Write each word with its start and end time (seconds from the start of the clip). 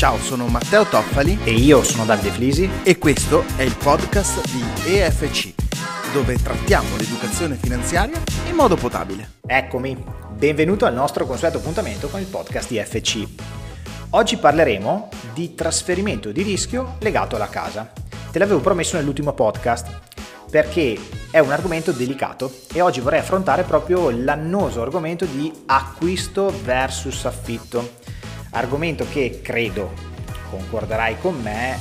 Ciao, 0.00 0.16
sono 0.16 0.46
Matteo 0.46 0.86
Toffali 0.86 1.38
E 1.44 1.52
io 1.52 1.82
sono 1.82 2.06
Davide 2.06 2.30
Flisi. 2.30 2.66
e 2.84 2.96
questo 2.96 3.44
è 3.56 3.60
il 3.60 3.76
podcast 3.76 4.40
di 4.50 4.94
EFC, 4.94 5.52
dove 6.14 6.36
trattiamo 6.42 6.96
l'educazione 6.96 7.56
finanziaria 7.56 8.18
in 8.48 8.54
modo 8.54 8.76
potabile. 8.76 9.32
Eccomi, 9.46 10.02
benvenuto 10.30 10.86
al 10.86 10.94
nostro 10.94 11.26
consueto 11.26 11.58
appuntamento 11.58 12.08
con 12.08 12.18
il 12.18 12.24
podcast 12.28 12.70
IFC. 12.70 13.28
Oggi 14.12 14.38
parleremo 14.38 15.10
di 15.34 15.54
trasferimento 15.54 16.32
di 16.32 16.44
rischio 16.44 16.96
legato 17.00 17.36
alla 17.36 17.50
casa. 17.50 17.92
Te 18.30 18.38
l'avevo 18.38 18.60
promesso 18.60 18.96
nell'ultimo 18.96 19.34
podcast 19.34 20.00
perché 20.50 20.98
è 21.30 21.40
un 21.40 21.52
argomento 21.52 21.92
delicato 21.92 22.50
e 22.72 22.80
oggi 22.80 23.00
vorrei 23.00 23.20
affrontare 23.20 23.64
proprio 23.64 24.08
l'annoso 24.08 24.80
argomento 24.80 25.26
di 25.26 25.52
acquisto 25.66 26.50
versus 26.64 27.26
affitto. 27.26 27.98
Argomento 28.52 29.06
che 29.08 29.40
credo 29.42 29.92
concorderai 30.50 31.18
con 31.20 31.40
me, 31.40 31.78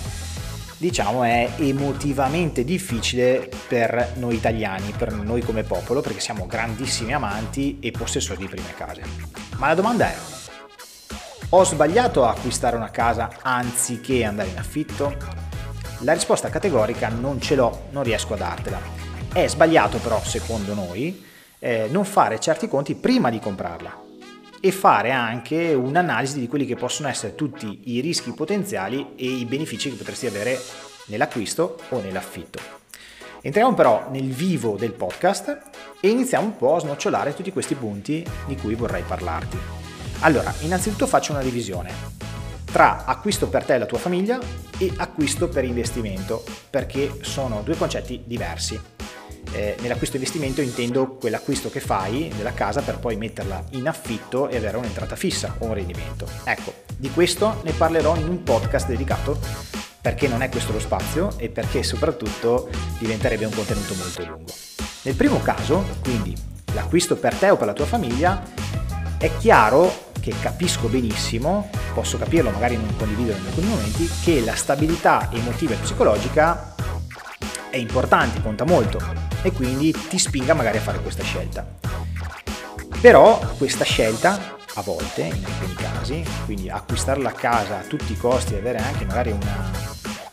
diciamo 0.78 1.24
è 1.24 1.54
emotivamente 1.58 2.64
difficile 2.64 3.50
per 3.68 4.14
noi 4.18 4.36
italiani, 4.36 4.94
per 4.96 5.12
noi 5.12 5.42
come 5.42 5.64
popolo, 5.64 6.02
perché 6.02 6.20
siamo 6.20 6.46
grandissimi 6.46 7.14
amanti 7.14 7.80
e 7.80 7.90
possessori 7.90 8.38
di 8.38 8.48
prime 8.48 8.74
case. 8.76 9.02
Ma 9.58 9.70
la 9.70 9.74
domanda 9.74 10.12
è: 10.12 10.16
ho 11.50 11.64
sbagliato 11.64 12.24
a 12.24 12.30
acquistare 12.30 12.76
una 12.76 12.92
casa 12.92 13.30
anziché 13.42 14.24
andare 14.24 14.50
in 14.50 14.58
affitto? 14.60 15.18
La 16.02 16.14
risposta 16.14 16.50
categorica 16.50 17.10
non 17.10 17.42
ce 17.42 17.56
l'ho, 17.56 17.88
non 17.90 18.04
riesco 18.04 18.36
a 18.36 18.38
dartela. 18.38 18.80
È 19.34 19.48
sbagliato 19.48 19.98
però, 19.98 20.24
secondo 20.24 20.76
noi, 20.76 21.26
eh, 21.58 21.88
non 21.90 22.06
fare 22.06 22.40
certi 22.40 22.68
conti 22.68 22.94
prima 22.94 23.32
di 23.32 23.40
comprarla 23.40 24.08
e 24.62 24.72
fare 24.72 25.12
anche 25.12 25.74
un'analisi 25.74 26.40
di 26.40 26.48
quelli 26.48 26.66
che 26.66 26.76
possono 26.76 27.08
essere 27.08 27.36
tutti 27.36 27.82
i 27.86 28.00
rischi 28.02 28.32
potenziali 28.32 29.14
e 29.16 29.26
i 29.26 29.46
benefici 29.46 29.90
che 29.90 29.96
potresti 29.96 30.28
avere 30.28 30.60
nell'acquisto 31.06 31.78
o 31.90 32.02
nell'affitto. 32.02 32.60
Entriamo 33.42 33.74
però 33.74 34.08
nel 34.12 34.30
vivo 34.30 34.76
del 34.76 34.92
podcast 34.92 35.60
e 36.00 36.10
iniziamo 36.10 36.46
un 36.46 36.58
po' 36.58 36.76
a 36.76 36.80
snocciolare 36.80 37.34
tutti 37.34 37.52
questi 37.52 37.76
punti 37.76 38.26
di 38.46 38.56
cui 38.56 38.76
vorrei 38.76 39.04
parlarti. 39.04 39.58
Allora, 40.20 40.54
innanzitutto 40.62 41.08
faccio 41.08 41.32
una 41.32 41.42
divisione 41.42 42.18
tra 42.72 43.06
acquisto 43.06 43.48
per 43.48 43.64
te 43.64 43.76
e 43.76 43.80
la 43.80 43.86
tua 43.86 43.98
famiglia 43.98 44.40
e 44.78 44.94
acquisto 44.98 45.48
per 45.50 45.64
investimento, 45.64 46.44
perché 46.70 47.18
sono 47.22 47.62
due 47.64 47.76
concetti 47.76 48.22
diversi. 48.26 48.99
Eh, 49.52 49.76
nell'acquisto 49.80 50.18
investimento 50.18 50.62
intendo 50.62 51.16
quell'acquisto 51.16 51.70
che 51.70 51.80
fai 51.80 52.32
della 52.36 52.54
casa 52.54 52.82
per 52.82 53.00
poi 53.00 53.16
metterla 53.16 53.64
in 53.72 53.88
affitto 53.88 54.48
e 54.48 54.58
avere 54.58 54.78
un'entrata 54.78 55.16
fissa 55.16 55.56
o 55.60 55.66
un 55.66 55.74
rendimento. 55.74 56.28
Ecco, 56.44 56.74
di 56.96 57.10
questo 57.10 57.62
ne 57.64 57.72
parlerò 57.72 58.16
in 58.16 58.28
un 58.28 58.44
podcast 58.44 58.88
dedicato 58.88 59.40
perché 60.02 60.28
non 60.28 60.42
è 60.42 60.50
questo 60.50 60.72
lo 60.72 60.80
spazio 60.80 61.34
e 61.38 61.50
perché 61.50 61.84
soprattutto 61.84 62.70
diventerebbe 63.00 63.46
un 63.46 63.54
contenuto 63.54 63.96
molto 63.96 64.26
lungo. 64.26 64.54
Nel 65.02 65.16
primo 65.16 65.42
caso, 65.42 65.84
quindi 66.02 66.36
l'acquisto 66.74 67.16
per 67.18 67.36
te 67.36 67.50
o 67.50 67.58
per 67.58 67.68
la 67.68 67.74
tua 67.74 67.86
famiglia, 67.86 68.42
è 69.18 69.32
chiaro 69.38 70.08
che 70.20 70.34
capisco 70.40 70.88
benissimo, 70.88 71.70
posso 71.94 72.18
capirlo, 72.18 72.52
magari 72.52 72.76
non 72.76 72.96
condivido 72.98 73.32
in 73.32 73.46
alcuni 73.46 73.68
momenti, 73.68 74.10
che 74.24 74.42
la 74.42 74.56
stabilità 74.56 75.30
emotiva 75.32 75.74
e 75.74 75.78
psicologica 75.78 76.69
è 77.70 77.78
importante, 77.78 78.42
conta 78.42 78.66
molto 78.66 79.00
e 79.42 79.52
quindi 79.52 79.92
ti 79.92 80.18
spinga 80.18 80.54
magari 80.54 80.78
a 80.78 80.82
fare 80.82 81.00
questa 81.00 81.24
scelta. 81.24 81.66
Però 83.02 83.40
questa 83.58 83.84
scelta 83.84 84.58
a 84.76 84.82
volte, 84.82 85.22
in 85.24 85.44
alcuni 85.46 85.74
casi, 85.74 86.24
quindi 86.46 86.70
acquistare 86.70 87.22
la 87.22 87.32
casa 87.32 87.80
a 87.80 87.84
tutti 87.84 88.12
i 88.12 88.18
costi 88.18 88.54
e 88.54 88.58
avere 88.58 88.78
anche 88.80 89.06
magari 89.06 89.32
una, 89.32 89.72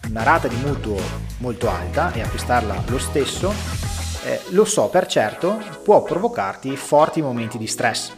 una 0.09 0.23
rata 0.23 0.49
di 0.49 0.57
mutuo 0.57 1.01
molto 1.39 1.69
alta 1.69 2.13
e 2.13 2.23
acquistarla 2.23 2.85
lo 2.87 2.99
stesso, 2.99 3.53
eh, 4.25 4.41
lo 4.51 4.65
so 4.65 4.89
per 4.89 5.07
certo, 5.07 5.61
può 5.83 6.03
provocarti 6.03 6.77
forti 6.77 7.23
momenti 7.23 7.59
di 7.59 7.67
stress 7.67 8.13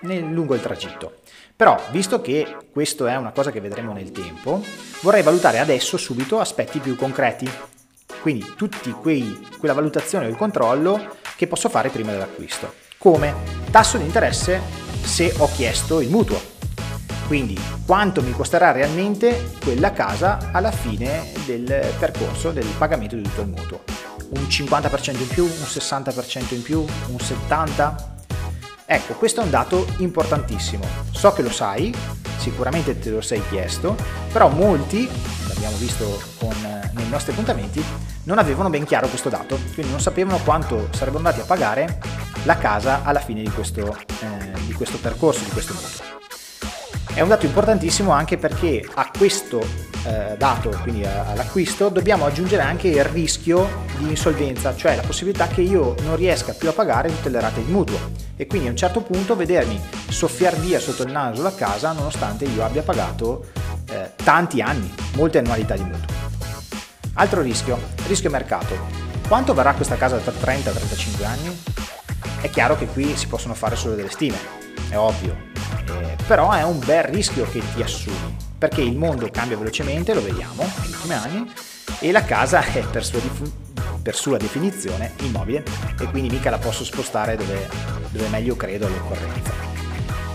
nel, 0.00 0.24
lungo 0.24 0.54
il 0.54 0.60
tragitto. 0.60 1.20
Però, 1.54 1.76
visto 1.90 2.20
che 2.20 2.56
questo 2.70 3.06
è 3.06 3.16
una 3.16 3.32
cosa 3.32 3.50
che 3.50 3.60
vedremo 3.60 3.92
nel 3.92 4.12
tempo, 4.12 4.62
vorrei 5.00 5.22
valutare 5.22 5.58
adesso 5.58 5.96
subito 5.96 6.38
aspetti 6.38 6.78
più 6.78 6.94
concreti. 6.94 7.50
Quindi 8.20 8.54
tutti 8.56 8.90
quei, 8.90 9.46
quella 9.58 9.74
valutazione 9.74 10.26
o 10.26 10.36
controllo 10.36 11.16
che 11.36 11.46
posso 11.46 11.68
fare 11.68 11.88
prima 11.88 12.12
dell'acquisto. 12.12 12.74
Come 12.98 13.34
tasso 13.70 13.96
di 13.96 14.04
interesse 14.04 14.60
se 15.02 15.32
ho 15.38 15.48
chiesto 15.52 16.00
il 16.00 16.10
mutuo. 16.10 16.40
Quindi 17.26 17.58
quanto 17.84 18.22
mi 18.22 18.32
costerà 18.32 18.72
realmente 18.72 19.50
quella 19.62 19.92
casa 19.92 20.50
alla 20.52 20.70
fine 20.70 21.32
del 21.44 21.92
percorso 21.98 22.50
del 22.50 22.66
pagamento 22.78 23.16
di 23.16 23.22
tutto 23.22 23.42
il 23.42 23.48
mutuo. 23.48 23.82
Un 24.30 24.42
50% 24.42 25.20
in 25.20 25.28
più, 25.28 25.44
un 25.44 25.50
60% 25.50 26.54
in 26.54 26.62
più, 26.62 26.80
un 26.80 27.16
70%? 27.16 28.16
Ecco, 28.90 29.12
questo 29.14 29.42
è 29.42 29.44
un 29.44 29.50
dato 29.50 29.86
importantissimo. 29.98 30.82
So 31.10 31.32
che 31.34 31.42
lo 31.42 31.50
sai, 31.50 31.94
sicuramente 32.38 32.98
te 32.98 33.10
lo 33.10 33.20
sei 33.20 33.42
chiesto, 33.50 33.94
però 34.32 34.48
molti, 34.48 35.06
l'abbiamo 35.58 35.76
visto 35.76 36.22
con, 36.38 36.54
nei 36.92 37.08
nostri 37.08 37.32
appuntamenti, 37.32 37.84
non 38.24 38.38
avevano 38.38 38.70
ben 38.70 38.84
chiaro 38.84 39.08
questo 39.08 39.28
dato, 39.28 39.58
quindi 39.74 39.90
non 39.90 40.00
sapevano 40.00 40.38
quanto 40.38 40.88
sarebbero 40.92 41.18
andati 41.18 41.40
a 41.40 41.44
pagare 41.44 41.98
la 42.44 42.56
casa 42.56 43.02
alla 43.02 43.18
fine 43.18 43.42
di 43.42 43.50
questo, 43.50 43.96
eh, 44.20 44.52
di 44.66 44.72
questo 44.72 44.98
percorso, 44.98 45.42
di 45.42 45.50
questo 45.50 45.74
mutuo. 45.74 46.16
È 47.12 47.20
un 47.20 47.28
dato 47.28 47.46
importantissimo 47.46 48.12
anche 48.12 48.38
perché 48.38 48.88
a 48.94 49.10
questo 49.16 49.60
eh, 50.04 50.36
dato, 50.38 50.70
quindi 50.82 51.04
all'acquisto, 51.04 51.88
dobbiamo 51.88 52.24
aggiungere 52.24 52.62
anche 52.62 52.86
il 52.86 53.04
rischio 53.04 53.84
di 53.98 54.10
insolvenza, 54.10 54.76
cioè 54.76 54.94
la 54.94 55.02
possibilità 55.02 55.48
che 55.48 55.62
io 55.62 55.96
non 56.02 56.14
riesca 56.14 56.52
più 56.52 56.68
a 56.68 56.72
pagare 56.72 57.08
tutte 57.08 57.30
le 57.30 57.40
rate 57.40 57.64
di 57.64 57.72
mutuo 57.72 57.98
e 58.36 58.46
quindi 58.46 58.68
a 58.68 58.70
un 58.70 58.76
certo 58.76 59.00
punto 59.00 59.34
vedermi 59.34 59.80
soffiar 60.08 60.56
via 60.56 60.78
sotto 60.78 61.02
il 61.02 61.10
naso 61.10 61.42
la 61.42 61.52
casa 61.52 61.90
nonostante 61.90 62.44
io 62.44 62.64
abbia 62.64 62.82
pagato 62.82 63.46
eh, 63.88 64.12
tanti 64.16 64.60
anni, 64.60 64.92
molte 65.14 65.38
annualità 65.38 65.74
di 65.74 65.82
mutuo. 65.82 66.16
Altro 67.14 67.42
rischio, 67.42 67.78
rischio 68.06 68.30
mercato. 68.30 68.76
Quanto 69.26 69.54
varrà 69.54 69.74
questa 69.74 69.96
casa 69.96 70.18
tra 70.18 70.32
30-35 70.32 71.24
anni? 71.24 71.62
È 72.40 72.48
chiaro 72.50 72.76
che 72.76 72.86
qui 72.86 73.16
si 73.16 73.26
possono 73.26 73.54
fare 73.54 73.76
solo 73.76 73.94
delle 73.94 74.10
stime, 74.10 74.38
è 74.88 74.96
ovvio, 74.96 75.36
eh, 75.86 76.16
però 76.26 76.52
è 76.52 76.62
un 76.62 76.78
bel 76.78 77.04
rischio 77.04 77.48
che 77.50 77.60
ti 77.74 77.82
assumi, 77.82 78.36
perché 78.56 78.80
il 78.80 78.96
mondo 78.96 79.28
cambia 79.30 79.56
velocemente, 79.56 80.14
lo 80.14 80.22
vediamo 80.22 80.62
negli 80.62 80.92
ultimi 80.92 81.14
anni, 81.14 81.52
e 82.00 82.12
la 82.12 82.24
casa 82.24 82.60
è 82.60 82.84
per 82.86 83.04
sua, 83.04 83.20
per 84.00 84.14
sua 84.14 84.36
definizione 84.36 85.14
immobile 85.22 85.64
e 86.00 86.06
quindi 86.06 86.30
mica 86.30 86.50
la 86.50 86.58
posso 86.58 86.84
spostare 86.84 87.36
dove, 87.36 87.68
dove 88.10 88.28
meglio 88.28 88.54
credo 88.54 88.86
all'occorrenza. 88.86 89.52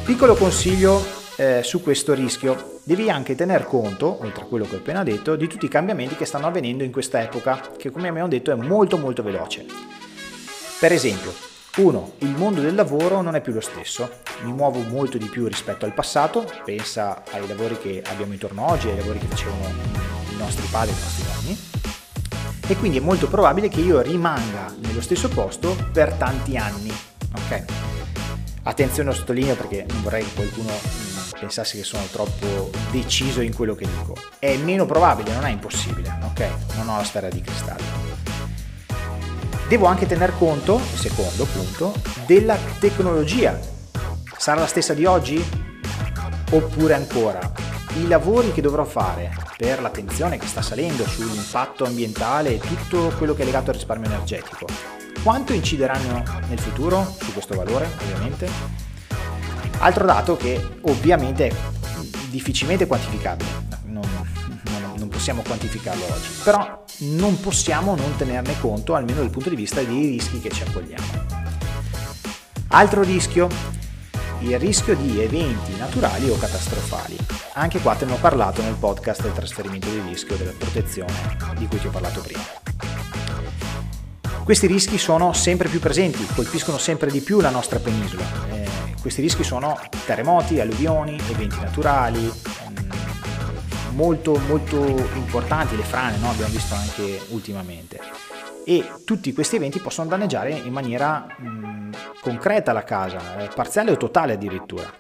Piccolo 0.04 0.36
consiglio 0.36 1.23
eh, 1.38 1.62
su 1.64 1.82
questo 1.82 2.14
rischio, 2.14 2.80
devi 2.84 3.10
anche 3.10 3.36
tener 3.36 3.66
conto, 3.66 4.18
oltre 4.22 4.44
a 4.44 4.46
quello 4.46 4.66
che 4.66 4.76
ho 4.76 4.80
appena 4.80 5.04
detto, 5.04 5.36
di 5.36 5.48
tutti 5.48 5.66
i 5.66 5.70
cambiamenti 5.70 6.16
che 6.16 6.26
stanno 6.26 6.48
avvenendo 6.48 6.84
in 6.84 6.92
questa 6.92 7.22
epoca, 7.22 7.72
che 7.78 7.90
come 7.90 8.08
abbiamo 8.08 8.28
detto 8.28 8.52
è 8.52 8.56
molto 8.56 8.98
molto 8.98 9.24
veloce. 9.24 9.66
Per 10.80 10.92
esempio, 10.92 11.34
1. 11.76 12.14
Il 12.20 12.36
mondo 12.36 12.62
del 12.62 12.76
lavoro 12.76 13.22
non 13.22 13.36
è 13.36 13.42
più 13.42 13.52
lo 13.52 13.62
stesso, 13.62 14.20
mi 14.44 14.54
muovo 14.54 14.80
molto 14.82 15.18
di 15.18 15.26
più 15.26 15.48
rispetto 15.48 15.86
al 15.86 15.94
passato, 15.94 16.46
pensa 16.64 17.24
ai 17.32 17.48
lavori 17.48 17.80
che 17.80 18.04
abbiamo 18.06 18.34
intorno 18.34 18.70
oggi, 18.70 18.90
ai 18.90 18.98
lavori 18.98 19.18
che 19.18 19.26
facevano 19.26 19.66
i 20.32 20.38
nostri 20.38 20.68
padri 20.70 20.92
e 20.92 20.94
i 20.94 21.02
nostri 21.02 21.24
nonni, 21.34 21.58
e 22.68 22.76
quindi 22.78 22.98
è 23.00 23.02
molto 23.02 23.28
probabile 23.28 23.70
che 23.70 23.80
io 23.80 24.02
rimanga 24.02 24.72
nello 24.82 25.02
stesso 25.02 25.30
posto 25.30 25.76
per 25.92 26.14
tanti 26.14 26.58
anni. 26.58 26.92
Ok? 27.36 27.64
Attenzione 28.64 29.10
lo 29.10 29.16
sottolineo 29.16 29.56
perché 29.56 29.86
non 29.90 30.04
vorrei 30.04 30.24
che 30.24 30.34
qualcuno 30.36 31.13
pensasse 31.44 31.76
che 31.76 31.84
sono 31.84 32.06
troppo 32.10 32.72
deciso 32.90 33.42
in 33.42 33.54
quello 33.54 33.76
che 33.76 33.86
dico. 33.86 34.16
È 34.40 34.56
meno 34.58 34.86
probabile, 34.86 35.34
non 35.34 35.46
è 35.46 35.50
impossibile, 35.50 36.18
ok? 36.24 36.76
Non 36.76 36.88
ho 36.88 36.98
la 36.98 37.04
sfera 37.04 37.28
di 37.28 37.42
cristallo. 37.42 38.12
Devo 39.68 39.86
anche 39.88 40.06
tener 40.06 40.34
conto, 40.38 40.80
secondo 40.80 41.46
punto, 41.46 41.94
della 42.26 42.58
tecnologia. 42.80 43.60
Sarà 44.38 44.62
la 44.62 44.68
stessa 44.68 44.94
di 44.94 45.06
oggi? 45.06 45.44
Oppure 46.52 46.94
ancora, 46.94 47.52
i 47.96 48.08
lavori 48.08 48.54
che 48.54 48.62
dovrò 48.62 48.86
fare 48.86 49.36
per 49.58 49.82
l'attenzione 49.82 50.38
che 50.38 50.48
sta 50.48 50.62
salendo 50.62 51.06
sull'impatto 51.06 51.84
ambientale 51.84 52.56
e 52.56 52.60
tutto 52.60 53.14
quello 53.18 53.34
che 53.34 53.42
è 53.42 53.46
legato 53.46 53.72
al 53.72 53.76
risparmio 53.76 54.10
energetico, 54.10 54.68
quanto 55.24 55.52
incideranno 55.54 56.24
nel 56.48 56.60
futuro 56.60 57.04
su 57.20 57.34
questo 57.34 57.56
valore, 57.56 57.90
ovviamente? 58.02 58.93
Altro 59.84 60.06
dato 60.06 60.38
che 60.38 60.78
ovviamente 60.84 61.48
è 61.48 61.54
difficilmente 62.30 62.88
quantificabile, 62.88 63.50
non, 63.88 64.08
non, 64.64 64.94
non 64.96 65.10
possiamo 65.10 65.42
quantificarlo 65.42 66.06
oggi, 66.06 66.30
però 66.42 66.86
non 67.00 67.38
possiamo 67.42 67.94
non 67.94 68.16
tenerne 68.16 68.58
conto, 68.62 68.96
almeno 68.96 69.20
dal 69.20 69.30
punto 69.30 69.50
di 69.50 69.58
vista 69.58 69.84
dei 69.84 70.12
rischi 70.12 70.40
che 70.40 70.50
ci 70.52 70.64
accogliamo. 70.64 71.06
Altro 72.70 73.02
rischio, 73.02 73.50
il 74.40 74.58
rischio 74.58 74.96
di 74.96 75.22
eventi 75.22 75.76
naturali 75.78 76.30
o 76.30 76.38
catastrofali. 76.38 77.18
Anche 77.56 77.80
qua 77.80 77.94
te 77.96 78.06
ne 78.06 78.14
ho 78.14 78.18
parlato 78.22 78.62
nel 78.62 78.76
podcast 78.76 79.24
del 79.24 79.34
trasferimento 79.34 79.90
di 79.90 80.00
rischio 80.08 80.38
della 80.38 80.54
protezione 80.58 81.12
di 81.58 81.68
cui 81.68 81.82
ti 81.82 81.88
ho 81.88 81.92
parlato 81.92 82.22
prima. 82.22 82.42
Questi 84.46 84.66
rischi 84.66 84.98
sono 84.98 85.34
sempre 85.34 85.68
più 85.68 85.80
presenti, 85.80 86.26
colpiscono 86.34 86.78
sempre 86.78 87.12
di 87.12 87.20
più 87.20 87.42
la 87.42 87.50
nostra 87.50 87.80
penisola. 87.80 88.63
Questi 89.04 89.22
rischi 89.22 89.44
sono 89.44 89.78
terremoti, 90.06 90.62
alluvioni, 90.62 91.20
eventi 91.30 91.60
naturali, 91.60 92.22
mm, 92.22 93.96
molto 93.96 94.40
molto 94.48 94.78
importanti, 95.16 95.76
le 95.76 95.84
frane, 95.84 96.18
no? 96.20 96.30
abbiamo 96.30 96.54
visto 96.54 96.74
anche 96.74 97.20
ultimamente 97.32 98.00
e 98.66 99.02
tutti 99.04 99.34
questi 99.34 99.58
eventi 99.58 99.80
possono 99.80 100.08
danneggiare 100.08 100.52
in 100.52 100.72
maniera 100.72 101.28
mh, 101.38 101.48
mm, 101.48 101.92
concreta 102.22 102.72
la 102.72 102.84
casa, 102.84 103.40
eh, 103.40 103.50
parziale 103.54 103.92
o 103.92 103.98
totale 103.98 104.34
addirittura. 104.34 104.92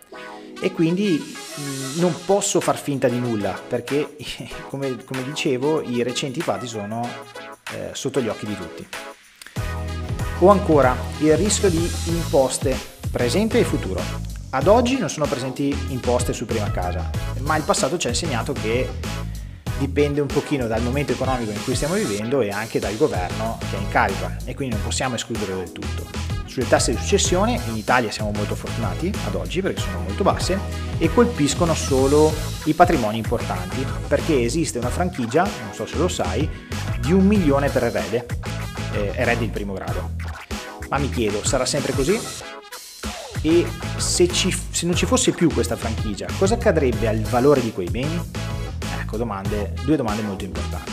E 0.61 0.71
quindi 0.71 1.17
mh, 1.17 1.61
mm, 1.61 1.99
non 1.99 2.13
posso 2.25 2.59
far 2.59 2.77
finta 2.77 3.07
di 3.07 3.19
nulla 3.19 3.57
perché, 3.65 4.15
come, 4.67 5.03
come 5.03 5.23
dicevo, 5.23 5.81
i 5.81 6.03
recenti 6.03 6.41
fatti 6.41 6.67
sono 6.67 7.07
eh, 7.71 7.91
sotto 7.94 8.21
gli 8.21 8.27
occhi 8.27 8.45
di 8.45 8.56
tutti. 8.57 8.88
O 10.39 10.49
ancora 10.49 10.94
il 11.19 11.38
rischio 11.38 11.69
di 11.69 11.89
imposte 12.07 12.93
presente 13.13 13.60
e 13.60 13.63
futuro. 13.63 14.01
Ad 14.50 14.65
oggi 14.65 14.98
non 14.98 15.07
sono 15.07 15.27
presenti 15.27 15.69
imposte 15.89 16.33
su 16.33 16.48
prima 16.48 16.71
casa, 16.71 17.12
ma 17.42 17.56
il 17.56 17.63
passato 17.63 17.95
ci 18.00 18.07
ha 18.07 18.10
insegnato 18.10 18.54
che 18.54 18.89
dipende 19.77 20.19
un 20.19 20.25
pochino 20.25 20.65
dal 20.65 20.81
momento 20.81 21.12
economico 21.12 21.51
in 21.51 21.63
cui 21.63 21.75
stiamo 21.75 21.94
vivendo 21.94 22.42
e 22.42 22.50
anche 22.50 22.80
dal 22.80 22.98
governo 22.98 23.60
che 23.69 23.77
è 23.77 23.80
in 23.80 23.88
carica 23.89 24.38
e 24.45 24.56
quindi 24.56 24.74
non 24.74 24.83
possiamo 24.83 25.13
escludere 25.13 25.54
del 25.54 25.71
tutto. 25.71 26.07
Sulle 26.45 26.68
tasse 26.68 26.92
di 26.92 26.98
successione 26.98 27.62
in 27.68 27.75
Italia 27.75 28.10
siamo 28.10 28.31
molto 28.31 28.56
fortunati 28.56 29.13
ad 29.27 29.36
oggi 29.36 29.62
perché 29.62 29.81
sono 29.81 30.00
molto 30.00 30.24
basse 30.24 30.57
e 30.98 31.13
colpiscono 31.13 31.75
solo 31.75 32.33
i 32.63 32.74
patrimoni 32.74 33.18
importanti 33.18 33.86
perché 34.07 34.42
esiste 34.42 34.80
una 34.80 34.89
franchigia, 34.89 35.44
non 35.44 35.74
so 35.74 35.86
se 35.86 35.98
lo 35.98 36.07
sai, 36.07 36.50
di 37.00 37.13
un 37.13 37.27
milione 37.27 37.69
per 37.69 37.83
erede, 37.83 38.25
eh, 38.94 39.12
erede 39.13 39.42
di 39.42 39.50
primo 39.50 39.74
grado. 39.74 40.13
Ma 40.89 40.98
mi 40.98 41.12
chiedo, 41.12 41.44
sarà 41.44 41.66
sempre 41.68 41.94
così? 41.94 42.19
E 43.44 43.68
se, 43.98 44.28
ci, 44.30 44.51
se 44.72 44.86
non 44.86 44.95
ci 44.95 45.06
fosse 45.06 45.31
più 45.31 45.51
questa 45.54 45.75
franchigia, 45.75 46.28
cosa 46.40 46.56
accadrebbe 46.56 47.07
al 47.07 47.19
valore 47.19 47.62
di 47.62 47.72
quei 47.72 47.90
beni? 47.90 48.22
ecco, 49.13 49.18
domande, 49.18 49.74
due 49.84 49.95
domande 49.95 50.22
molto 50.24 50.44
importanti. 50.44 50.92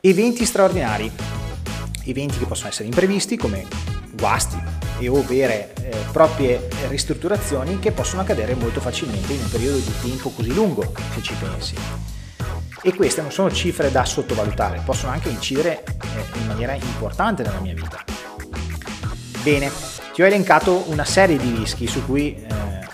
Eventi 0.00 0.44
straordinari, 0.44 1.10
eventi 2.04 2.38
che 2.38 2.44
possono 2.44 2.68
essere 2.68 2.86
imprevisti 2.86 3.36
come 3.36 3.66
guasti 4.12 4.60
e 4.98 5.08
o 5.08 5.24
vere 5.24 5.72
eh, 5.82 5.96
proprie 6.12 6.68
ristrutturazioni 6.88 7.78
che 7.78 7.92
possono 7.92 8.22
accadere 8.22 8.54
molto 8.54 8.80
facilmente 8.80 9.32
in 9.32 9.40
un 9.40 9.50
periodo 9.50 9.78
di 9.78 9.92
tempo 10.02 10.30
così 10.30 10.52
lungo, 10.52 10.92
se 11.14 11.22
ci 11.22 11.34
pensi. 11.34 11.74
E 12.84 12.94
queste 12.94 13.22
non 13.22 13.30
sono 13.30 13.50
cifre 13.50 13.90
da 13.90 14.04
sottovalutare, 14.04 14.82
possono 14.84 15.12
anche 15.12 15.28
incidere 15.28 15.84
eh, 15.84 16.38
in 16.38 16.46
maniera 16.46 16.74
importante 16.74 17.42
nella 17.42 17.60
mia 17.60 17.74
vita. 17.74 18.02
Bene, 19.42 19.70
ti 20.12 20.22
ho 20.22 20.26
elencato 20.26 20.84
una 20.90 21.04
serie 21.04 21.38
di 21.38 21.54
rischi 21.54 21.86
su 21.86 22.04
cui 22.04 22.34
eh, 22.34 22.46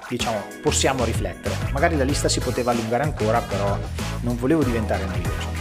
diciamo, 0.08 0.40
possiamo 0.62 1.04
riflettere. 1.04 1.54
Magari 1.72 1.96
la 1.96 2.04
lista 2.04 2.28
si 2.28 2.38
poteva 2.38 2.70
allungare 2.70 3.02
ancora, 3.02 3.40
però 3.40 3.76
non 4.20 4.36
volevo 4.36 4.62
diventare 4.62 5.04
noioso. 5.04 5.56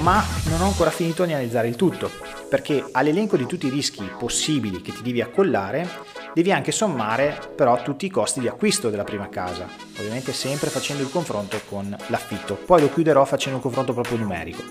Ma 0.00 0.24
non 0.48 0.60
ho 0.60 0.66
ancora 0.66 0.90
finito 0.90 1.24
di 1.24 1.32
analizzare 1.32 1.68
il 1.68 1.76
tutto, 1.76 2.10
perché 2.48 2.84
all'elenco 2.90 3.36
di 3.36 3.46
tutti 3.46 3.66
i 3.66 3.70
rischi 3.70 4.02
possibili 4.18 4.80
che 4.82 4.92
ti 4.92 5.02
devi 5.02 5.20
accollare, 5.20 5.88
devi 6.34 6.50
anche 6.50 6.72
sommare 6.72 7.38
però 7.54 7.80
tutti 7.80 8.06
i 8.06 8.10
costi 8.10 8.40
di 8.40 8.48
acquisto 8.48 8.90
della 8.90 9.04
prima 9.04 9.28
casa, 9.28 9.68
ovviamente 9.98 10.32
sempre 10.32 10.70
facendo 10.70 11.02
il 11.04 11.10
confronto 11.10 11.60
con 11.68 11.96
l'affitto. 12.08 12.54
Poi 12.56 12.80
lo 12.80 12.92
chiuderò 12.92 13.24
facendo 13.24 13.58
un 13.58 13.62
confronto 13.62 13.92
proprio 13.92 14.18
numerico. 14.18 14.62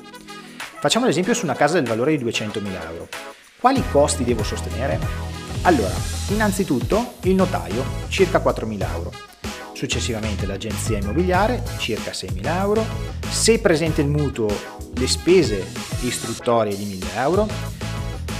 Facciamo 0.81 1.05
l'esempio 1.05 1.33
su 1.33 1.45
una 1.45 1.55
casa 1.55 1.75
del 1.75 1.87
valore 1.87 2.17
di 2.17 2.25
200.000 2.25 2.91
euro. 2.91 3.07
Quali 3.59 3.81
costi 3.91 4.23
devo 4.23 4.43
sostenere? 4.43 5.30
Allora, 5.63 5.93
innanzitutto 6.29 7.13
il 7.23 7.35
notaio, 7.35 7.83
circa 8.07 8.41
4.000 8.41 8.93
euro. 8.93 9.11
Successivamente 9.73 10.47
l'agenzia 10.47 10.97
immobiliare, 10.97 11.61
circa 11.77 12.11
6.000 12.11 12.57
euro. 12.57 12.83
Se 13.29 13.59
presente 13.59 14.01
il 14.01 14.07
mutuo, 14.07 14.47
le 14.95 15.07
spese 15.07 15.63
istruttorie 16.01 16.75
di 16.75 16.85
1.000 16.85 17.17
euro. 17.19 17.47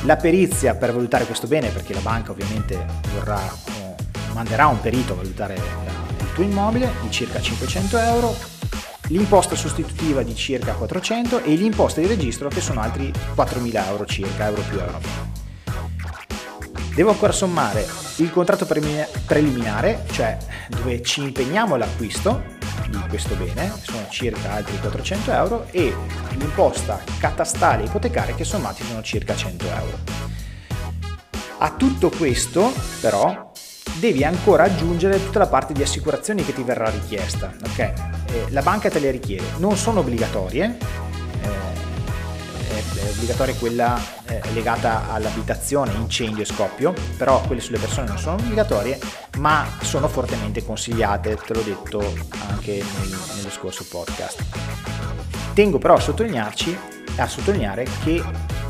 La 0.06 0.16
perizia 0.16 0.74
per 0.74 0.94
valutare 0.94 1.26
questo 1.26 1.46
bene, 1.46 1.70
perché 1.70 1.94
la 1.94 2.00
banca 2.00 2.32
ovviamente 2.32 2.84
vorrà, 3.14 3.40
eh, 3.66 3.96
manderà 4.34 4.66
un 4.66 4.82
perito 4.82 5.14
a 5.14 5.18
valutare 5.18 5.54
il 5.54 6.34
tuo 6.34 6.44
immobile, 6.44 6.92
di 7.04 7.12
circa 7.12 7.40
500 7.40 7.98
euro 8.00 8.36
l'imposta 9.10 9.56
sostitutiva 9.56 10.24
di 10.24 10.34
circa 10.34 10.74
400 10.74 11.44
e 11.44 11.54
l'imposta 11.56 12.00
di 12.00 12.08
registro 12.08 12.48
che 12.48 12.62
sono 12.62 12.80
altri 12.80 13.12
4.000 13.36 13.88
euro 13.88 14.06
circa, 14.06 14.48
euro 14.48 14.62
più 14.62 14.80
euro. 14.80 15.31
Devo 16.94 17.12
ancora 17.12 17.32
sommare 17.32 17.88
il 18.18 18.30
contratto 18.32 18.66
preliminare, 18.66 20.04
cioè 20.12 20.38
dove 20.68 21.02
ci 21.02 21.22
impegniamo 21.22 21.76
all'acquisto 21.76 22.44
di 22.90 23.00
questo 23.08 23.36
bene, 23.36 23.72
sono 23.82 24.06
circa 24.10 24.52
altri 24.52 24.78
400 24.78 25.32
euro, 25.32 25.68
e 25.72 25.96
l'imposta 26.32 27.00
catastale 27.18 27.86
ipotecaria 27.86 28.36
che 28.36 28.44
sommati 28.44 28.84
sono 28.84 29.02
circa 29.02 29.34
100 29.36 29.66
euro. 29.66 30.00
A 31.60 31.72
tutto 31.78 32.10
questo, 32.10 32.74
però, 33.00 33.52
devi 34.00 34.26
ancora 34.26 34.64
aggiungere 34.64 35.24
tutta 35.24 35.40
la 35.40 35.48
parte 35.48 35.74
di 35.74 35.82
assicurazioni 35.82 36.44
che 36.44 36.54
ti 36.54 36.64
verrà 36.64 36.90
richiesta. 36.90 37.54
Okay? 37.70 37.94
Eh, 38.26 38.46
la 38.50 38.62
banca 38.62 38.90
te 38.90 39.00
le 39.00 39.12
richiede, 39.12 39.46
non 39.58 39.78
sono 39.78 40.02
obbligatorie, 40.02 40.78
è 42.72 43.10
obbligatoria 43.10 43.56
quella 43.56 44.00
eh, 44.26 44.42
legata 44.54 45.12
all'abitazione, 45.12 45.94
incendio 45.94 46.44
e 46.44 46.46
scoppio, 46.46 46.94
però 47.18 47.42
quelle 47.42 47.62
sulle 47.62 47.78
persone 47.80 48.08
non 48.08 48.18
sono 48.18 48.36
obbligatorie, 48.36 49.00
ma 49.38 49.68
sono 49.82 50.08
fortemente 50.08 50.64
consigliate, 50.64 51.36
te 51.36 51.54
l'ho 51.54 51.62
detto 51.62 52.00
anche 52.50 52.84
nel, 53.00 53.18
nello 53.36 53.50
scorso 53.50 53.86
podcast. 53.90 54.44
Tengo 55.54 55.78
però 55.78 55.96
a 55.96 56.00
sottolinearci, 56.00 56.78
a 57.18 57.28
sottolineare 57.28 57.86
che 58.04 58.24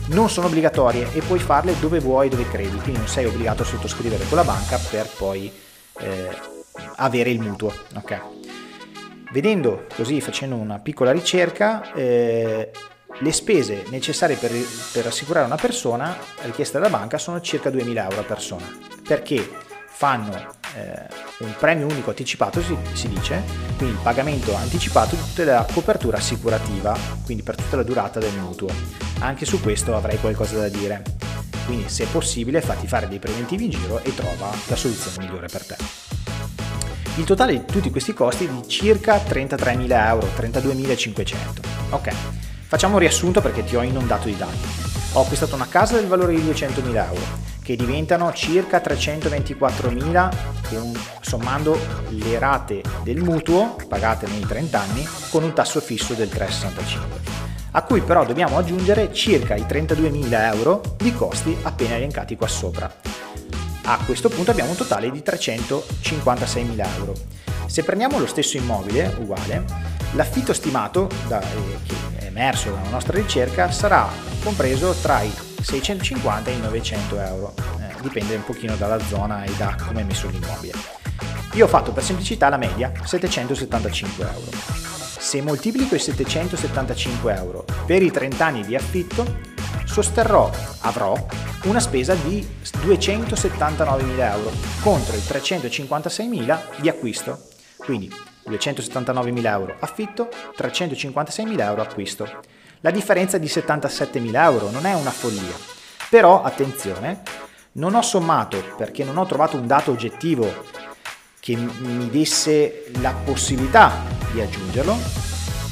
non 0.07 0.29
sono 0.29 0.47
obbligatorie 0.47 1.13
e 1.13 1.21
puoi 1.21 1.39
farle 1.39 1.79
dove 1.79 1.99
vuoi, 1.99 2.29
dove 2.29 2.47
credi, 2.47 2.77
quindi 2.77 2.99
non 2.99 3.07
sei 3.07 3.25
obbligato 3.25 3.61
a 3.61 3.65
sottoscrivere 3.65 4.25
con 4.27 4.37
la 4.37 4.43
banca 4.43 4.77
per 4.89 5.07
poi 5.07 5.51
eh, 5.99 6.29
avere 6.97 7.29
il 7.29 7.39
mutuo. 7.39 7.73
Okay? 7.95 8.19
Vedendo 9.31 9.85
così, 9.95 10.19
facendo 10.19 10.55
una 10.55 10.79
piccola 10.79 11.11
ricerca, 11.11 11.93
eh, 11.93 12.71
le 13.19 13.31
spese 13.31 13.83
necessarie 13.89 14.35
per, 14.35 14.51
per 14.91 15.07
assicurare 15.07 15.45
una 15.45 15.55
persona 15.55 16.17
richieste 16.41 16.79
dalla 16.79 16.89
banca 16.89 17.17
sono 17.17 17.39
circa 17.41 17.69
2.000 17.69 17.97
euro 17.97 18.19
a 18.19 18.23
persona, 18.23 18.77
perché 19.07 19.49
fanno 19.85 20.59
eh, 20.75 21.07
un 21.39 21.53
premio 21.59 21.85
unico 21.85 22.09
anticipato, 22.09 22.61
si, 22.61 22.75
si, 22.93 23.07
dice, 23.07 23.43
quindi 23.77 23.95
il 23.95 24.01
pagamento 24.01 24.55
anticipato 24.55 25.15
di 25.15 25.21
tutta 25.21 25.43
la 25.43 25.67
copertura 25.71 26.17
assicurativa, 26.17 26.97
quindi 27.23 27.43
per 27.43 27.55
tutta 27.55 27.75
la 27.75 27.83
durata 27.83 28.19
del 28.19 28.33
mutuo. 28.33 28.69
Anche 29.19 29.45
su 29.45 29.61
questo 29.61 29.95
avrei 29.95 30.19
qualcosa 30.19 30.57
da 30.57 30.69
dire. 30.69 31.03
Quindi 31.65 31.89
se 31.89 32.07
possibile 32.07 32.61
fatti 32.61 32.87
fare 32.87 33.07
dei 33.07 33.19
preventivi 33.19 33.65
in 33.65 33.69
giro 33.69 33.99
e 34.03 34.13
trova 34.15 34.49
la 34.67 34.75
soluzione 34.75 35.17
migliore 35.19 35.47
per 35.47 35.65
te. 35.65 35.75
Il 37.17 37.25
totale 37.25 37.53
di 37.53 37.65
tutti 37.65 37.91
questi 37.91 38.13
costi 38.13 38.45
è 38.45 38.49
di 38.49 38.67
circa 38.67 39.17
33.000 39.17 40.07
euro, 40.07 40.27
32.500. 40.35 41.35
Ok, 41.91 42.13
Facciamo 42.71 42.93
un 42.93 42.99
riassunto 42.99 43.41
perché 43.41 43.65
ti 43.65 43.75
ho 43.75 43.81
inondato 43.81 44.27
di 44.27 44.37
dati. 44.37 44.57
Ho 45.11 45.23
acquistato 45.23 45.55
una 45.55 45.67
casa 45.67 45.95
del 45.95 46.07
valore 46.07 46.33
di 46.33 46.41
200.000 46.41 46.95
euro, 46.95 47.21
che 47.61 47.75
diventano 47.75 48.31
circa 48.31 48.81
324.000 48.81 50.31
sommando 51.19 51.77
le 52.11 52.39
rate 52.39 52.81
del 53.03 53.21
mutuo 53.21 53.75
pagate 53.89 54.25
nei 54.27 54.39
30 54.39 54.79
anni 54.79 55.05
con 55.29 55.43
un 55.43 55.51
tasso 55.51 55.81
fisso 55.81 56.13
del 56.13 56.29
3,65 56.29 56.99
a 57.71 57.83
cui 57.83 57.99
però 57.99 58.23
dobbiamo 58.23 58.57
aggiungere 58.57 59.13
circa 59.13 59.55
i 59.55 59.63
32.000 59.63 60.55
euro 60.55 60.81
di 60.95 61.13
costi 61.13 61.53
appena 61.63 61.95
elencati 61.95 62.37
qua 62.37 62.47
sopra. 62.47 62.89
A 63.83 63.99
questo 64.05 64.29
punto 64.29 64.51
abbiamo 64.51 64.69
un 64.69 64.77
totale 64.77 65.11
di 65.11 65.19
356.000 65.19 66.95
euro. 66.99 67.13
Se 67.65 67.83
prendiamo 67.83 68.17
lo 68.17 68.27
stesso 68.27 68.55
immobile, 68.55 69.13
uguale, 69.19 69.65
l'affitto 70.13 70.53
stimato 70.53 71.09
da, 71.27 71.41
eh, 71.41 72.10
emerso 72.31 72.71
dalla 72.71 72.89
nostra 72.89 73.17
ricerca 73.17 73.69
sarà 73.71 74.09
compreso 74.43 74.93
tra 74.93 75.21
i 75.21 75.31
650 75.61 76.49
e 76.49 76.53
i 76.53 76.59
900 76.59 77.19
euro, 77.19 77.53
eh, 77.79 78.01
dipende 78.01 78.35
un 78.35 78.43
pochino 78.43 78.75
dalla 78.75 78.99
zona 78.99 79.43
e 79.43 79.51
da 79.57 79.75
come 79.85 80.01
è 80.01 80.03
messo 80.03 80.27
l'immobile. 80.29 80.73
Io 81.53 81.65
ho 81.65 81.67
fatto 81.67 81.91
per 81.91 82.03
semplicità 82.03 82.49
la 82.49 82.57
media 82.57 82.91
775 83.03 84.23
euro. 84.23 84.49
Se 85.19 85.41
moltiplico 85.41 85.95
i 85.95 85.99
775 85.99 87.35
euro 87.35 87.65
per 87.85 88.01
i 88.01 88.09
30 88.09 88.45
anni 88.45 88.65
di 88.65 88.75
affitto, 88.75 89.49
sosterrò, 89.85 90.49
avrò 90.79 91.13
una 91.63 91.79
spesa 91.79 92.15
di 92.15 92.47
279.000 92.63 94.19
euro 94.19 94.51
contro 94.81 95.15
i 95.15 95.19
356.000 95.19 96.59
di 96.79 96.89
acquisto. 96.89 97.49
Quindi 97.77 98.11
279.000 98.51 99.45
euro 99.45 99.75
affitto, 99.79 100.29
356.000 100.57 101.59
euro 101.61 101.81
acquisto. 101.81 102.29
La 102.81 102.91
differenza 102.91 103.37
è 103.37 103.39
di 103.39 103.47
77.000 103.47 104.35
euro, 104.35 104.69
non 104.69 104.85
è 104.85 104.93
una 104.93 105.11
follia. 105.11 105.55
Però 106.09 106.41
attenzione, 106.41 107.21
non 107.73 107.95
ho 107.95 108.01
sommato 108.01 108.61
perché 108.75 109.03
non 109.03 109.17
ho 109.17 109.25
trovato 109.25 109.55
un 109.55 109.67
dato 109.67 109.91
oggettivo 109.91 110.65
che 111.39 111.55
mi 111.55 112.09
desse 112.09 112.91
la 113.01 113.13
possibilità 113.13 114.03
di 114.31 114.41
aggiungerlo, 114.41 114.95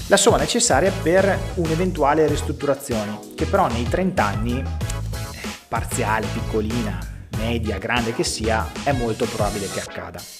la 0.07 0.17
somma 0.17 0.37
necessaria 0.37 0.91
per 0.91 1.37
un'eventuale 1.55 2.25
ristrutturazione, 2.25 3.19
che 3.35 3.45
però 3.45 3.67
nei 3.67 3.87
30 3.87 4.23
anni, 4.23 4.63
parziale, 5.67 6.25
piccolina, 6.33 6.97
media, 7.37 7.77
grande 7.77 8.13
che 8.13 8.23
sia, 8.23 8.67
è 8.83 8.91
molto 8.91 9.25
probabile 9.25 9.69
che 9.69 9.79
accada. 9.79 10.38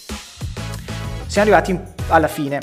Siamo 1.29 1.47
arrivati 1.51 1.79
alla 2.07 2.27
fine. 2.27 2.59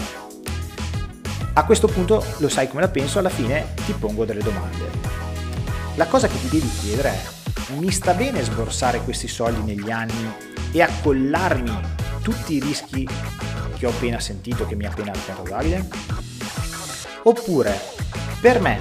A 1.53 1.65
questo 1.65 1.87
punto 1.87 2.25
lo 2.39 2.49
sai 2.49 2.67
come 2.67 2.81
la 2.81 2.89
penso, 2.89 3.21
alla 3.21 3.29
fine 3.29 3.75
ti 3.87 3.93
pongo 3.93 4.25
delle 4.25 4.43
domande. 4.43 4.91
La 5.95 6.09
cosa 6.09 6.27
che 6.27 6.37
ti 6.41 6.49
devi 6.49 6.69
chiedere 6.81 7.11
è, 7.11 7.73
mi 7.75 7.93
sta 7.93 8.13
bene 8.13 8.43
sborsare 8.43 9.03
questi 9.03 9.29
soldi 9.29 9.61
negli 9.61 9.93
anni 9.93 10.33
e 10.73 10.83
accollarmi 10.83 11.81
tutti 12.23 12.55
i 12.55 12.61
rischi 12.61 13.09
che 13.79 13.87
ho 13.87 13.91
appena 13.91 14.19
sentito, 14.19 14.67
che 14.67 14.75
mi 14.75 14.85
ha 14.85 14.91
appena 14.91 15.13
raccontato 15.13 15.49
Davide? 15.49 15.89
Oppure, 17.23 17.79
per 18.41 18.61
me, 18.61 18.81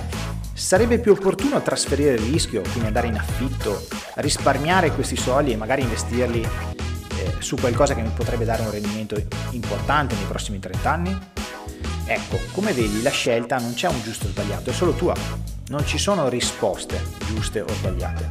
sarebbe 0.54 0.98
più 0.98 1.12
opportuno 1.12 1.62
trasferire 1.62 2.16
il 2.16 2.32
rischio, 2.32 2.62
quindi 2.62 2.88
andare 2.88 3.06
in 3.06 3.18
affitto, 3.18 3.86
risparmiare 4.16 4.94
questi 4.94 5.16
soldi 5.16 5.52
e 5.52 5.58
magari 5.58 5.84
investirli 5.84 6.74
su 7.46 7.58
qualcosa 7.58 7.94
che 7.94 8.02
mi 8.02 8.10
potrebbe 8.10 8.44
dare 8.44 8.64
un 8.64 8.72
rendimento 8.72 9.22
importante 9.52 10.16
nei 10.16 10.26
prossimi 10.26 10.58
30 10.58 10.92
anni? 10.92 11.16
Ecco, 12.06 12.40
come 12.52 12.74
vedi 12.74 13.04
la 13.04 13.12
scelta 13.12 13.60
non 13.60 13.76
c'è 13.76 13.88
un 13.88 14.02
giusto 14.02 14.26
o 14.26 14.30
sbagliato, 14.30 14.72
è 14.72 14.74
solo 14.74 14.94
tua, 14.94 15.14
non 15.68 15.86
ci 15.86 16.00
sono 16.00 16.28
risposte 16.28 17.00
giuste 17.28 17.62
o 17.62 17.68
sbagliate. 17.68 18.28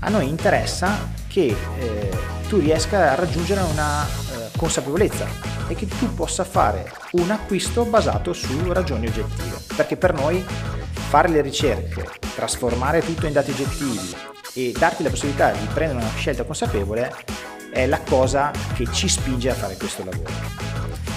A 0.00 0.08
noi 0.08 0.28
interessa 0.28 1.08
che 1.28 1.56
eh, 1.78 2.10
tu 2.48 2.58
riesca 2.58 3.12
a 3.12 3.14
raggiungere 3.14 3.60
una 3.60 4.04
eh, 4.04 4.50
consapevolezza 4.56 5.28
e 5.68 5.76
che 5.76 5.86
tu 5.86 6.12
possa 6.12 6.42
fare 6.42 6.90
un 7.12 7.30
acquisto 7.30 7.84
basato 7.84 8.32
su 8.32 8.72
ragioni 8.72 9.06
oggettive. 9.06 9.56
Perché 9.76 9.96
per 9.96 10.14
noi 10.14 10.44
fare 11.08 11.28
le 11.28 11.42
ricerche, 11.42 12.08
trasformare 12.34 13.04
tutto 13.04 13.26
in 13.26 13.32
dati 13.32 13.52
oggettivi 13.52 14.16
e 14.54 14.74
darti 14.76 15.04
la 15.04 15.10
possibilità 15.10 15.52
di 15.52 15.66
prendere 15.72 16.00
una 16.00 16.14
scelta 16.16 16.42
consapevole 16.42 17.14
è 17.70 17.86
la 17.86 18.00
cosa 18.00 18.50
che 18.74 18.86
ci 18.92 19.08
spinge 19.08 19.50
a 19.50 19.54
fare 19.54 19.76
questo 19.76 20.04
lavoro. 20.04 20.30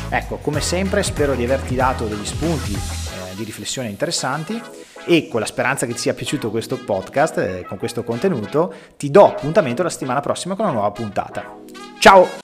Ecco, 0.10 0.38
come 0.38 0.62
sempre 0.62 1.02
spero 1.02 1.34
di 1.34 1.44
averti 1.44 1.76
dato 1.76 2.06
degli 2.06 2.26
spunti 2.26 2.74
eh, 2.74 3.36
di 3.36 3.44
riflessione 3.44 3.90
interessanti 3.90 4.62
e 5.06 5.28
con 5.28 5.40
la 5.40 5.46
speranza 5.46 5.86
che 5.86 5.94
ti 5.94 6.00
sia 6.00 6.14
piaciuto 6.14 6.52
questo 6.52 6.78
podcast, 6.78 7.38
eh, 7.38 7.66
con 7.68 7.78
questo 7.78 8.04
contenuto, 8.04 8.74
ti 8.96 9.10
do 9.10 9.28
appuntamento 9.28 9.84
la 9.84 9.90
settimana 9.90 10.20
prossima 10.20 10.56
con 10.56 10.66
una 10.66 10.74
nuova 10.74 10.92
puntata. 10.92 11.58
Ciao! 12.00 12.43